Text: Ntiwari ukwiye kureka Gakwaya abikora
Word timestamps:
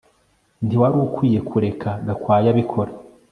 Ntiwari 0.65 0.95
ukwiye 1.05 1.39
kureka 1.49 1.89
Gakwaya 2.05 2.47
abikora 2.53 2.91